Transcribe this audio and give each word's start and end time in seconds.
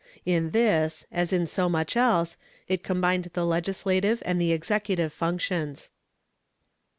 In 0.25 0.49
this, 0.49 1.05
as 1.11 1.31
in 1.31 1.45
so 1.45 1.69
much 1.69 1.95
else, 1.95 2.35
it 2.67 2.81
combined 2.83 3.29
the 3.33 3.45
legislative 3.45 4.23
and 4.25 4.41
the 4.41 4.51
executive 4.51 5.13
functions. 5.13 5.91